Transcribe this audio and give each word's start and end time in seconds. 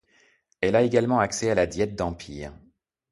Elle 0.61 0.75
a 0.75 0.81
également 0.81 1.19
accès 1.19 1.51
à 1.51 1.53
la 1.53 1.67
diète 1.67 1.93
d'empire. 1.95 2.57